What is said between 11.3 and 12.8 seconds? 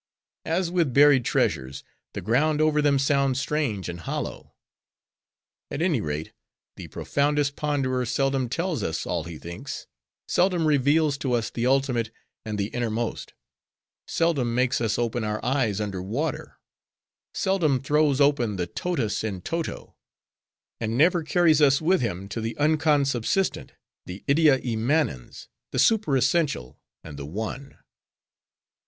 us the ultimate, and the